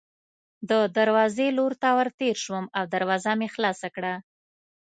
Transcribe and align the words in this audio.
د 0.69 0.71
دروازې 0.97 1.47
لور 1.57 1.73
ته 1.81 1.89
ورتېر 1.99 2.35
شوم 2.45 2.65
او 2.77 2.83
دروازه 2.93 3.31
مې 3.39 3.47
خلاصه 3.55 3.87
کړه. 3.95 4.13